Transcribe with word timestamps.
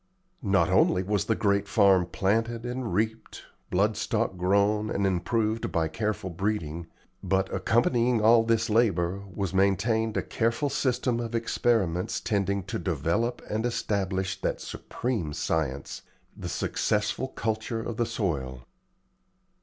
Not 0.41 0.71
only 0.71 1.03
was 1.03 1.25
the 1.25 1.35
great 1.35 1.67
farm 1.67 2.07
planted 2.07 2.65
and 2.65 2.91
reaped, 2.91 3.43
blood 3.69 3.95
stock 3.95 4.35
grown 4.35 4.89
and 4.89 5.05
improved 5.05 5.71
by 5.71 5.89
careful 5.89 6.31
breeding, 6.31 6.87
but, 7.21 7.53
accompanying 7.53 8.19
all 8.19 8.43
this 8.43 8.67
labor, 8.67 9.21
was 9.31 9.53
maintained 9.53 10.17
a 10.17 10.23
careful 10.23 10.71
system 10.71 11.19
of 11.19 11.35
experiments 11.35 12.19
tending 12.19 12.63
to 12.63 12.79
develop 12.79 13.43
and 13.47 13.63
establish 13.63 14.41
that 14.41 14.59
supreme 14.59 15.33
science 15.33 16.01
the 16.35 16.49
successful 16.49 17.27
culture 17.27 17.83
of 17.83 17.97
the 17.97 18.07
soil. 18.07 18.65